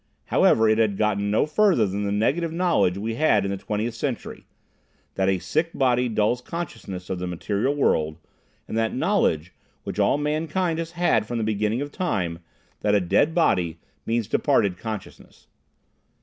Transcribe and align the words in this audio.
However, 0.25 0.67
it 0.67 0.79
had 0.79 0.97
gotten 0.97 1.29
no 1.29 1.45
further 1.45 1.85
than 1.85 2.05
the 2.05 2.11
negative 2.11 2.51
knowledge 2.51 2.97
we 2.97 3.13
had 3.13 3.45
in 3.45 3.51
the 3.51 3.57
Twentieth 3.57 3.93
Century, 3.93 4.47
that 5.13 5.29
a 5.29 5.37
sick 5.37 5.73
body 5.75 6.09
dulls 6.09 6.41
consciousness 6.41 7.11
of 7.11 7.19
the 7.19 7.27
material 7.27 7.75
world, 7.75 8.17
and 8.67 8.75
that 8.75 8.95
knowledge, 8.95 9.53
which 9.83 9.99
all 9.99 10.17
mankind 10.17 10.79
has 10.79 10.93
had 10.93 11.27
from 11.27 11.37
the 11.37 11.43
beginning 11.43 11.81
of 11.83 11.91
time, 11.91 12.39
that 12.79 12.95
a 12.95 12.99
dead 12.99 13.35
body 13.35 13.77
means 14.07 14.25
a 14.25 14.31
departed 14.31 14.75
consciousness. 14.75 15.45